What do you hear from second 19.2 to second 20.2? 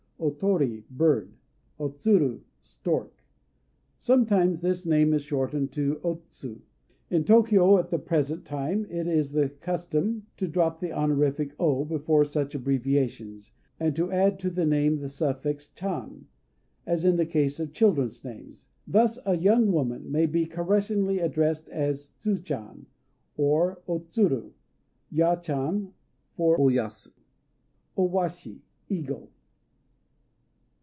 a young woman